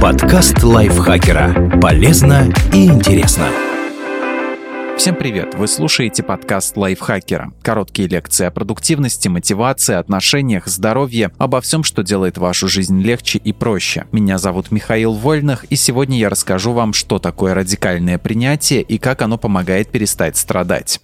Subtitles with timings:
[0.00, 1.78] Подкаст лайфхакера.
[1.80, 3.46] Полезно и интересно.
[4.98, 5.54] Всем привет!
[5.54, 7.52] Вы слушаете подкаст лайфхакера.
[7.62, 13.54] Короткие лекции о продуктивности, мотивации, отношениях, здоровье, обо всем, что делает вашу жизнь легче и
[13.54, 14.06] проще.
[14.12, 19.22] Меня зовут Михаил Вольных, и сегодня я расскажу вам, что такое радикальное принятие и как
[19.22, 21.00] оно помогает перестать страдать.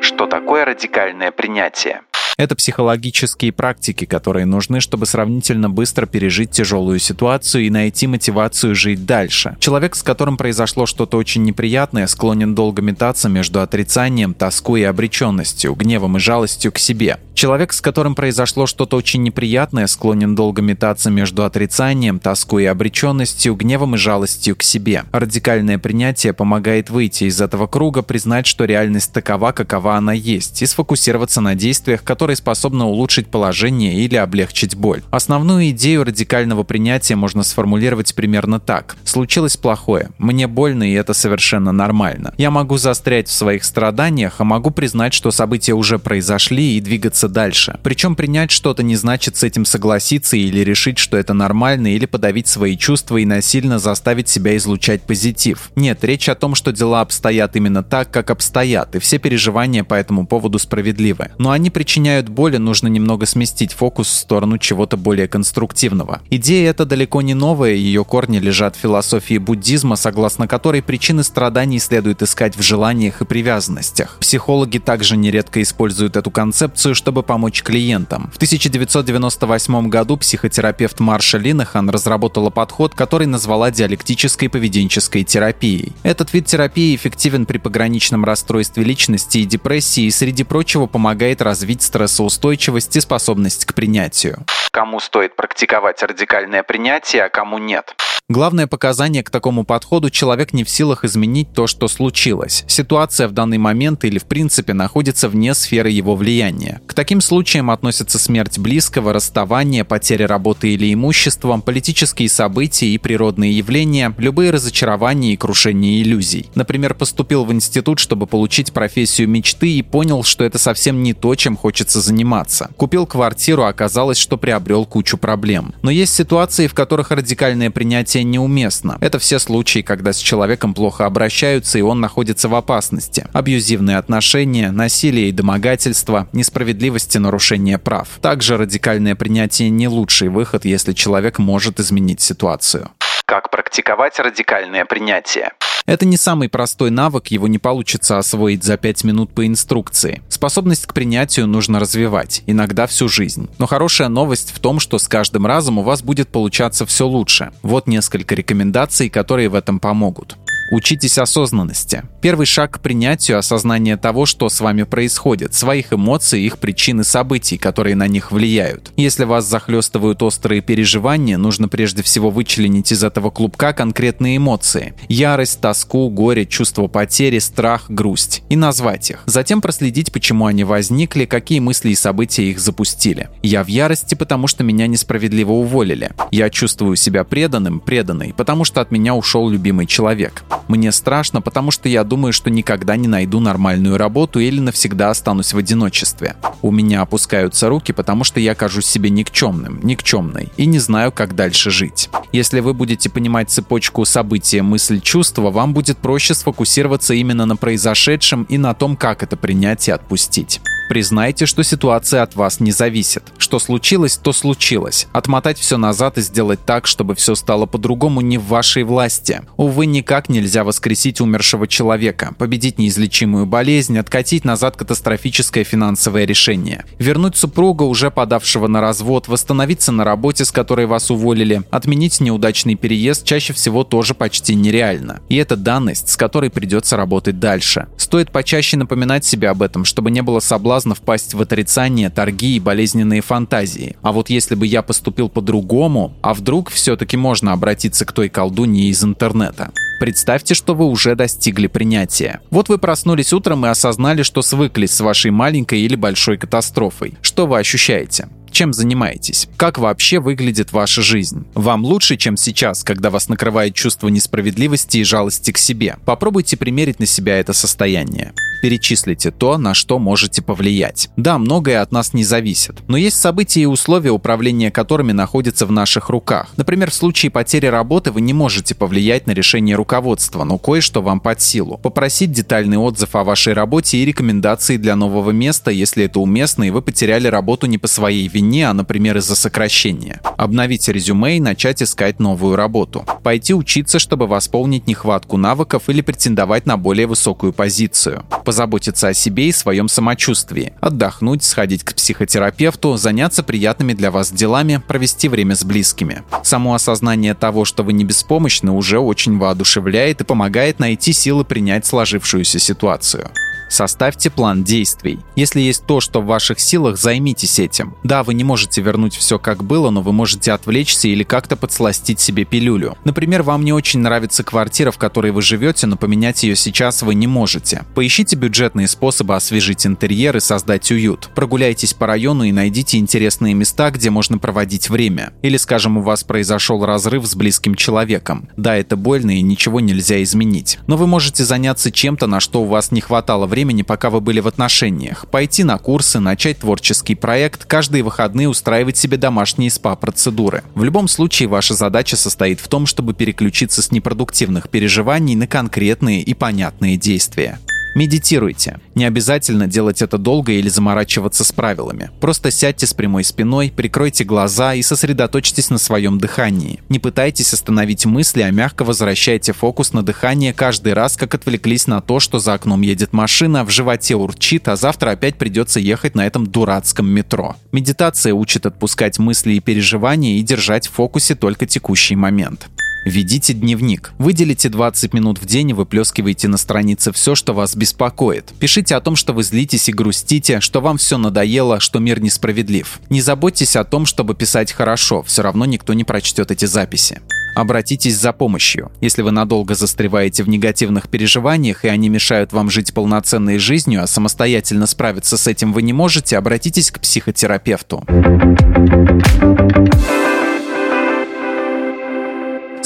[0.00, 2.02] Что такое радикальное принятие?
[2.36, 9.06] Это психологические практики, которые нужны, чтобы сравнительно быстро пережить тяжелую ситуацию и найти мотивацию жить
[9.06, 9.56] дальше.
[9.60, 15.74] Человек, с которым произошло что-то очень неприятное, склонен долго метаться между отрицанием, тоской и обреченностью,
[15.74, 17.18] гневом и жалостью к себе.
[17.34, 23.54] Человек, с которым произошло что-то очень неприятное, склонен долго метаться между отрицанием, тоской и обреченностью,
[23.54, 25.04] гневом и жалостью к себе.
[25.12, 30.66] Радикальное принятие помогает выйти из этого круга, признать, что реальность такова, какова она есть, и
[30.66, 35.02] сфокусироваться на действиях, которые которые способны улучшить положение или облегчить боль.
[35.10, 38.96] Основную идею радикального принятия можно сформулировать примерно так.
[39.04, 42.32] Случилось плохое, мне больно и это совершенно нормально.
[42.38, 47.28] Я могу застрять в своих страданиях, а могу признать, что события уже произошли и двигаться
[47.28, 47.78] дальше.
[47.82, 52.48] Причем принять что-то не значит с этим согласиться или решить, что это нормально, или подавить
[52.48, 55.70] свои чувства и насильно заставить себя излучать позитив.
[55.76, 59.92] Нет, речь о том, что дела обстоят именно так, как обстоят, и все переживания по
[59.92, 61.28] этому поводу справедливы.
[61.36, 66.20] Но они причиняют причиняют боли, нужно немного сместить фокус в сторону чего-то более конструктивного.
[66.30, 71.80] Идея эта далеко не новая, ее корни лежат в философии буддизма, согласно которой причины страданий
[71.80, 74.18] следует искать в желаниях и привязанностях.
[74.20, 78.30] Психологи также нередко используют эту концепцию, чтобы помочь клиентам.
[78.32, 85.92] В 1998 году психотерапевт Марша Линахан разработала подход, который назвала диалектической поведенческой терапией.
[86.02, 91.82] Этот вид терапии эффективен при пограничном расстройстве личности и депрессии и, среди прочего, помогает развить
[91.82, 94.44] стресс стрессоустойчивость и способность к принятию.
[94.70, 97.94] Кому стоит практиковать радикальное принятие, а кому нет.
[98.30, 102.64] Главное показание к такому подходу– человек не в силах изменить то, что случилось.
[102.66, 106.80] Ситуация в данный момент или в принципе находится вне сферы его влияния.
[106.86, 113.52] К таким случаям относятся смерть близкого, расставание, потеря работы или имущества, политические события и природные
[113.52, 116.48] явления, любые разочарования и крушение иллюзий.
[116.54, 121.34] Например, поступил в институт, чтобы получить профессию мечты и понял, что это совсем не то,
[121.34, 122.70] чем хочется заниматься.
[122.78, 125.74] Купил квартиру, оказалось, что приобрел кучу проблем.
[125.82, 128.98] Но есть ситуации, в которых радикальное принятие понятие неуместно.
[129.00, 133.26] Это все случаи, когда с человеком плохо обращаются и он находится в опасности.
[133.32, 138.08] Абьюзивные отношения, насилие и домогательство, несправедливость и нарушение прав.
[138.20, 142.90] Также радикальное принятие не лучший выход, если человек может изменить ситуацию.
[143.26, 145.52] Как практиковать радикальное принятие?
[145.86, 150.22] Это не самый простой навык, его не получится освоить за 5 минут по инструкции.
[150.28, 153.50] Способность к принятию нужно развивать, иногда всю жизнь.
[153.58, 157.52] Но хорошая новость в том, что с каждым разом у вас будет получаться все лучше.
[157.62, 160.36] Вот несколько рекомендаций, которые в этом помогут.
[160.70, 162.02] Учитесь осознанности.
[162.22, 167.04] Первый шаг к принятию– осознание того, что с вами происходит, своих эмоций, их причин и
[167.04, 168.92] событий, которые на них влияют.
[168.96, 175.60] Если вас захлестывают острые переживания, нужно прежде всего вычленить из этого клубка конкретные эмоции– ярость,
[175.60, 179.22] тоску, горе, чувство потери, страх, грусть– и назвать их.
[179.26, 183.28] Затем проследить, почему они возникли, какие мысли и события их запустили.
[183.42, 186.12] Я в ярости, потому что меня несправедливо уволили.
[186.30, 190.44] Я чувствую себя преданным, преданной, потому что от меня ушел любимый человек.
[190.68, 195.52] Мне страшно, потому что я думаю, что никогда не найду нормальную работу или навсегда останусь
[195.52, 196.36] в одиночестве.
[196.62, 201.34] У меня опускаются руки, потому что я кажусь себе никчемным, никчемной и не знаю, как
[201.34, 202.08] дальше жить.
[202.32, 208.44] Если вы будете понимать цепочку события, мысль, чувства, вам будет проще сфокусироваться именно на произошедшем
[208.44, 210.60] и на том, как это принять и отпустить.
[210.94, 213.24] Признайте, что ситуация от вас не зависит.
[213.36, 215.08] Что случилось, то случилось.
[215.12, 219.42] Отмотать все назад и сделать так, чтобы все стало по-другому не в вашей власти.
[219.56, 226.84] Увы, никак нельзя воскресить умершего человека, победить неизлечимую болезнь, откатить назад катастрофическое финансовое решение.
[227.00, 232.76] Вернуть супруга, уже подавшего на развод, восстановиться на работе, с которой вас уволили, отменить неудачный
[232.76, 235.22] переезд чаще всего тоже почти нереально.
[235.28, 237.88] И это данность, с которой придется работать дальше.
[237.96, 242.56] Стоит почаще напоминать себе об этом, чтобы не было соблазна соблазна впасть в отрицание, торги
[242.56, 243.96] и болезненные фантазии.
[244.02, 248.88] А вот если бы я поступил по-другому, а вдруг все-таки можно обратиться к той колдунье
[248.88, 249.70] из интернета?
[250.00, 252.40] Представьте, что вы уже достигли принятия.
[252.50, 257.14] Вот вы проснулись утром и осознали, что свыклись с вашей маленькой или большой катастрофой.
[257.22, 258.28] Что вы ощущаете?
[258.50, 259.48] Чем занимаетесь?
[259.56, 261.44] Как вообще выглядит ваша жизнь?
[261.54, 265.96] Вам лучше, чем сейчас, когда вас накрывает чувство несправедливости и жалости к себе?
[266.04, 268.32] Попробуйте примерить на себя это состояние.
[268.62, 271.10] Перечислите то, на что можете повлиять.
[271.16, 275.72] Да, многое от нас не зависит, но есть события и условия, управления которыми находятся в
[275.72, 276.48] наших руках.
[276.56, 281.20] Например, в случае потери работы вы не можете повлиять на решение руководства, но кое-что вам
[281.20, 281.78] под силу.
[281.78, 286.70] Попросить детальный отзыв о вашей работе и рекомендации для нового места, если это уместно и
[286.70, 290.20] вы потеряли работу не по своей вине, а, например, из-за сокращения.
[290.36, 293.04] Обновить резюме и начать искать новую работу.
[293.22, 299.48] Пойти учиться, чтобы восполнить нехватку навыков или претендовать на более высокую позицию позаботиться о себе
[299.48, 305.64] и своем самочувствии, отдохнуть, сходить к психотерапевту, заняться приятными для вас делами, провести время с
[305.64, 306.22] близкими.
[306.42, 311.86] Само осознание того, что вы не беспомощны, уже очень воодушевляет и помогает найти силы принять
[311.86, 313.30] сложившуюся ситуацию.
[313.74, 315.18] Составьте план действий.
[315.34, 317.96] Если есть то, что в ваших силах, займитесь этим.
[318.04, 322.20] Да, вы не можете вернуть все как было, но вы можете отвлечься или как-то подсластить
[322.20, 322.96] себе пилюлю.
[323.02, 327.16] Например, вам не очень нравится квартира, в которой вы живете, но поменять ее сейчас вы
[327.16, 327.84] не можете.
[327.96, 331.30] Поищите бюджетные способы освежить интерьер и создать уют.
[331.34, 335.32] Прогуляйтесь по району и найдите интересные места, где можно проводить время.
[335.42, 338.48] Или, скажем, у вас произошел разрыв с близким человеком.
[338.56, 340.78] Да, это больно и ничего нельзя изменить.
[340.86, 344.40] Но вы можете заняться чем-то, на что у вас не хватало времени, пока вы были
[344.40, 350.62] в отношениях, пойти на курсы, начать творческий проект, каждые выходные устраивать себе домашние СПА-процедуры.
[350.74, 356.22] В любом случае, ваша задача состоит в том, чтобы переключиться с непродуктивных переживаний на конкретные
[356.22, 357.58] и понятные действия.
[357.94, 358.80] Медитируйте.
[358.94, 362.10] Не обязательно делать это долго или заморачиваться с правилами.
[362.20, 366.80] Просто сядьте с прямой спиной, прикройте глаза и сосредоточьтесь на своем дыхании.
[366.88, 372.00] Не пытайтесь остановить мысли, а мягко возвращайте фокус на дыхание каждый раз, как отвлеклись на
[372.00, 376.26] то, что за окном едет машина, в животе урчит, а завтра опять придется ехать на
[376.26, 377.56] этом дурацком метро.
[377.70, 382.68] Медитация учит отпускать мысли и переживания и держать в фокусе только текущий момент.
[383.04, 384.12] Ведите дневник.
[384.18, 388.52] Выделите 20 минут в день и выплескивайте на странице все, что вас беспокоит.
[388.58, 393.00] Пишите о том, что вы злитесь и грустите, что вам все надоело, что мир несправедлив.
[393.10, 397.20] Не заботьтесь о том, чтобы писать хорошо, все равно никто не прочтет эти записи.
[397.54, 398.90] Обратитесь за помощью.
[399.00, 404.06] Если вы надолго застреваете в негативных переживаниях и они мешают вам жить полноценной жизнью, а
[404.08, 408.02] самостоятельно справиться с этим вы не можете, обратитесь к психотерапевту.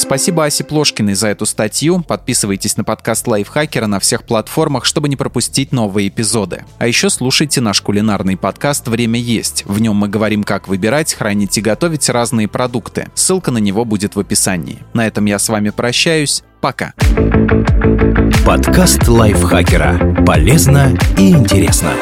[0.08, 2.00] Спасибо Асе Плошкиной за эту статью.
[2.00, 6.64] Подписывайтесь на подкаст Лайфхакера на всех платформах, чтобы не пропустить новые эпизоды.
[6.78, 9.66] А еще слушайте наш кулинарный подкаст «Время есть».
[9.66, 13.08] В нем мы говорим, как выбирать, хранить и готовить разные продукты.
[13.12, 14.78] Ссылка на него будет в описании.
[14.94, 16.42] На этом я с вами прощаюсь.
[16.62, 16.94] Пока.
[18.46, 20.24] Подкаст Лайфхакера.
[20.24, 21.92] Полезно и интересно.